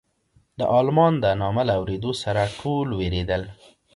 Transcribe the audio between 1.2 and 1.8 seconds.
د نامه له